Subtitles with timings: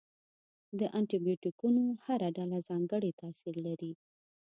[0.79, 3.91] د انټي بیوټیکونو هره ډله ځانګړی تاثیر لري.